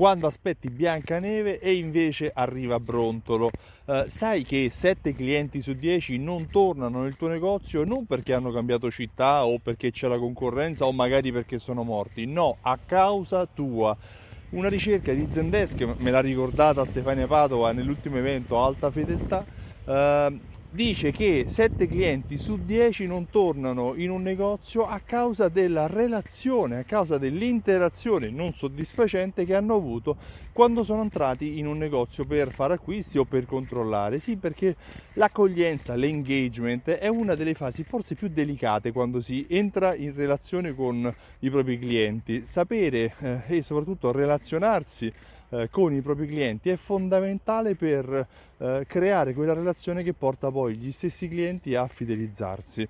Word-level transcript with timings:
quando 0.00 0.26
aspetti 0.26 0.70
Biancaneve 0.70 1.58
e 1.58 1.74
invece 1.74 2.30
arriva 2.34 2.80
Brontolo. 2.80 3.50
Eh, 3.84 4.06
sai 4.08 4.44
che 4.44 4.70
7 4.72 5.14
clienti 5.14 5.60
su 5.60 5.74
10 5.74 6.16
non 6.16 6.48
tornano 6.48 7.02
nel 7.02 7.16
tuo 7.16 7.28
negozio 7.28 7.84
non 7.84 8.06
perché 8.06 8.32
hanno 8.32 8.50
cambiato 8.50 8.90
città 8.90 9.44
o 9.44 9.58
perché 9.58 9.90
c'è 9.90 10.08
la 10.08 10.16
concorrenza 10.16 10.86
o 10.86 10.92
magari 10.92 11.30
perché 11.30 11.58
sono 11.58 11.82
morti, 11.82 12.24
no, 12.24 12.56
a 12.62 12.78
causa 12.82 13.44
tua. 13.44 13.94
Una 14.52 14.70
ricerca 14.70 15.12
di 15.12 15.28
Zendesk, 15.30 15.96
me 15.98 16.10
l'ha 16.10 16.20
ricordata 16.20 16.86
Stefania 16.86 17.26
Padova 17.26 17.72
nell'ultimo 17.72 18.16
evento 18.16 18.58
Alta 18.58 18.90
Fedeltà, 18.90 19.44
eh, 19.84 20.38
dice 20.72 21.10
che 21.10 21.46
7 21.48 21.88
clienti 21.88 22.38
su 22.38 22.64
10 22.64 23.06
non 23.06 23.28
tornano 23.28 23.94
in 23.96 24.08
un 24.08 24.22
negozio 24.22 24.86
a 24.86 25.00
causa 25.04 25.48
della 25.48 25.88
relazione, 25.88 26.78
a 26.78 26.84
causa 26.84 27.18
dell'interazione 27.18 28.30
non 28.30 28.52
soddisfacente 28.54 29.44
che 29.44 29.56
hanno 29.56 29.74
avuto 29.74 30.16
quando 30.52 30.84
sono 30.84 31.02
entrati 31.02 31.58
in 31.58 31.66
un 31.66 31.76
negozio 31.76 32.24
per 32.24 32.52
fare 32.52 32.74
acquisti 32.74 33.18
o 33.18 33.24
per 33.24 33.46
controllare. 33.46 34.20
Sì, 34.20 34.36
perché 34.36 34.76
l'accoglienza, 35.14 35.96
l'engagement 35.96 36.88
è 36.90 37.08
una 37.08 37.34
delle 37.34 37.54
fasi 37.54 37.82
forse 37.82 38.14
più 38.14 38.28
delicate 38.28 38.92
quando 38.92 39.20
si 39.20 39.46
entra 39.48 39.94
in 39.94 40.14
relazione 40.14 40.74
con 40.74 41.12
i 41.40 41.50
propri 41.50 41.78
clienti. 41.80 42.44
Sapere 42.46 43.14
eh, 43.18 43.40
e 43.48 43.62
soprattutto 43.62 44.12
relazionarsi 44.12 45.12
eh, 45.50 45.68
con 45.70 45.92
i 45.92 46.00
propri 46.00 46.26
clienti 46.26 46.70
è 46.70 46.76
fondamentale 46.76 47.74
per 47.74 48.26
eh, 48.58 48.84
creare 48.86 49.34
quella 49.34 49.54
relazione 49.54 50.02
che 50.02 50.12
porta 50.12 50.50
poi 50.50 50.76
gli 50.76 50.92
stessi 50.92 51.28
clienti 51.28 51.74
a 51.74 51.86
fidelizzarsi. 51.86 52.88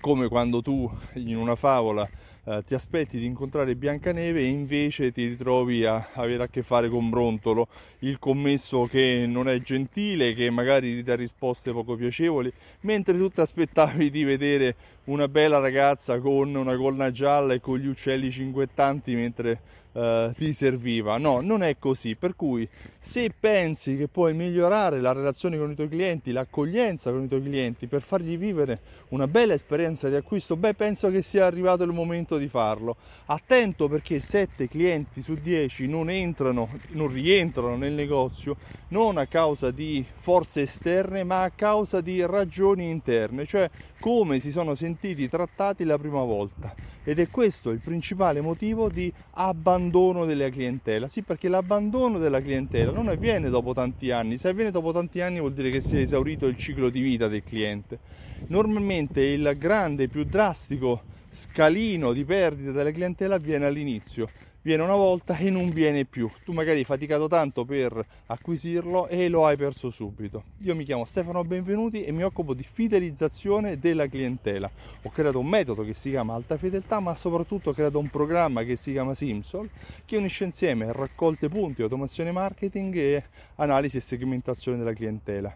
Come 0.00 0.28
quando 0.28 0.60
tu 0.60 0.90
in 1.14 1.36
una 1.36 1.54
favola 1.54 2.08
eh, 2.46 2.62
ti 2.66 2.74
aspetti 2.74 3.18
di 3.18 3.24
incontrare 3.24 3.74
Biancaneve 3.74 4.40
e 4.40 4.46
invece 4.46 5.12
ti 5.12 5.26
ritrovi 5.28 5.84
a 5.84 6.10
avere 6.12 6.42
a 6.42 6.48
che 6.48 6.62
fare 6.62 6.88
con 6.88 7.08
Brontolo, 7.08 7.68
il 8.00 8.18
commesso 8.18 8.84
che 8.84 9.24
non 9.26 9.48
è 9.48 9.58
gentile, 9.60 10.34
che 10.34 10.50
magari 10.50 10.94
ti 10.96 11.02
dà 11.02 11.16
risposte 11.16 11.72
poco 11.72 11.94
piacevoli, 11.94 12.52
mentre 12.80 13.16
tu 13.16 13.30
ti 13.30 13.40
aspettavi 13.40 14.10
di 14.10 14.24
vedere 14.24 14.74
una 15.04 15.28
bella 15.28 15.58
ragazza 15.58 16.18
con 16.18 16.54
una 16.54 16.74
gonna 16.76 17.10
gialla 17.10 17.54
e 17.54 17.60
con 17.60 17.78
gli 17.78 17.86
uccelli 17.86 18.30
cinguettanti 18.30 19.14
mentre 19.14 19.60
eh, 19.94 20.32
ti 20.36 20.52
serviva. 20.52 21.16
No, 21.18 21.40
non 21.40 21.62
è 21.62 21.76
così. 21.78 22.16
Per 22.16 22.36
cui 22.36 22.68
se 23.00 23.32
pensi 23.38 23.96
che 23.96 24.08
puoi 24.08 24.34
migliorare 24.34 25.00
la 25.00 25.12
relazione 25.12 25.56
con 25.56 25.70
i 25.70 25.74
tuoi 25.74 25.88
clienti, 25.88 26.32
l'accoglienza 26.32 27.10
con 27.10 27.22
i 27.22 27.28
tuoi 27.28 27.42
clienti 27.42 27.86
per 27.86 28.02
fargli 28.02 28.36
vivere 28.36 28.80
una 29.08 29.26
bella 29.26 29.54
esperienza 29.54 30.08
di 30.08 30.16
acquisto, 30.16 30.56
beh, 30.56 30.74
penso 30.74 31.10
che 31.10 31.22
sia 31.22 31.46
arrivato 31.46 31.84
il 31.84 31.92
momento 31.92 32.36
di 32.36 32.48
farlo. 32.48 32.96
Attento 33.26 33.88
perché 33.88 34.18
7 34.18 34.68
clienti 34.68 35.22
su 35.22 35.34
10 35.34 35.86
non 35.86 36.10
entrano, 36.10 36.68
non 36.90 37.12
rientrano 37.12 37.76
nel 37.76 37.92
negozio 37.92 38.56
non 38.88 39.16
a 39.18 39.26
causa 39.26 39.70
di 39.70 40.04
forze 40.20 40.62
esterne, 40.62 41.24
ma 41.24 41.42
a 41.42 41.50
causa 41.50 42.00
di 42.00 42.24
ragioni 42.24 42.88
interne, 42.90 43.46
cioè 43.46 43.70
come 44.00 44.40
si 44.40 44.50
sono 44.50 44.74
sentiti 44.74 45.28
trattati 45.28 45.84
la 45.84 45.98
prima 45.98 46.22
volta. 46.22 46.93
Ed 47.06 47.18
è 47.18 47.28
questo 47.28 47.68
il 47.68 47.80
principale 47.80 48.40
motivo 48.40 48.88
di 48.88 49.12
abbandono 49.32 50.24
della 50.24 50.48
clientela. 50.48 51.06
Sì, 51.06 51.20
perché 51.20 51.48
l'abbandono 51.48 52.18
della 52.18 52.40
clientela 52.40 52.90
non 52.92 53.08
avviene 53.08 53.50
dopo 53.50 53.74
tanti 53.74 54.10
anni. 54.10 54.38
Se 54.38 54.48
avviene 54.48 54.70
dopo 54.70 54.90
tanti 54.90 55.20
anni 55.20 55.38
vuol 55.38 55.52
dire 55.52 55.68
che 55.68 55.82
si 55.82 55.96
è 55.96 56.00
esaurito 56.00 56.46
il 56.46 56.56
ciclo 56.56 56.88
di 56.88 57.00
vita 57.00 57.28
del 57.28 57.44
cliente. 57.44 57.98
Normalmente 58.46 59.20
il 59.20 59.54
grande, 59.58 60.08
più 60.08 60.24
drastico 60.24 61.02
scalino 61.34 62.12
di 62.12 62.24
perdita 62.24 62.70
della 62.70 62.92
clientela 62.92 63.34
avviene 63.34 63.66
all'inizio 63.66 64.28
viene 64.64 64.82
una 64.82 64.94
volta 64.94 65.36
e 65.36 65.50
non 65.50 65.68
viene 65.68 66.06
più. 66.06 66.30
Tu 66.42 66.52
magari 66.52 66.78
hai 66.78 66.84
faticato 66.84 67.28
tanto 67.28 67.66
per 67.66 68.04
acquisirlo 68.26 69.08
e 69.08 69.28
lo 69.28 69.46
hai 69.46 69.58
perso 69.58 69.90
subito. 69.90 70.44
Io 70.60 70.74
mi 70.74 70.84
chiamo 70.84 71.04
Stefano 71.04 71.44
Benvenuti 71.44 72.02
e 72.02 72.12
mi 72.12 72.22
occupo 72.22 72.54
di 72.54 72.64
fidelizzazione 72.64 73.78
della 73.78 74.06
clientela. 74.06 74.70
Ho 75.02 75.10
creato 75.10 75.38
un 75.38 75.48
metodo 75.48 75.84
che 75.84 75.92
si 75.92 76.08
chiama 76.08 76.32
Alta 76.32 76.56
Fedeltà, 76.56 76.98
ma 76.98 77.14
soprattutto 77.14 77.70
ho 77.70 77.74
creato 77.74 77.98
un 77.98 78.08
programma 78.08 78.62
che 78.62 78.76
si 78.76 78.92
chiama 78.92 79.14
Simsol, 79.14 79.68
che 80.06 80.16
unisce 80.16 80.44
insieme 80.44 80.90
raccolte 80.92 81.48
punti, 81.48 81.82
automazione 81.82 82.32
marketing 82.32 82.96
e 82.96 83.24
analisi 83.56 83.98
e 83.98 84.00
segmentazione 84.00 84.78
della 84.78 84.94
clientela. 84.94 85.54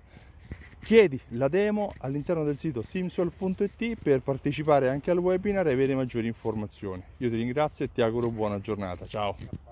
Chiedi 0.83 1.21
la 1.31 1.49
demo 1.49 1.93
all'interno 1.99 2.45
del 2.45 2.57
sito 2.57 2.83
simsol.it 2.83 3.97
per 4.03 4.21
partecipare 4.21 4.89
anche 4.89 5.11
al 5.11 5.19
webinar 5.19 5.67
e 5.67 5.73
avere 5.73 5.95
maggiori 5.95 6.27
informazioni. 6.27 7.03
Io 7.19 7.29
ti 7.29 7.37
ringrazio 7.37 7.85
e 7.85 7.93
ti 7.93 8.01
auguro 8.01 8.31
buona 8.31 8.59
giornata. 8.61 9.07
Ciao! 9.07 9.68